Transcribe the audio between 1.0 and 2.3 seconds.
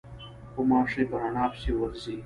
په رڼا پسې ورځي.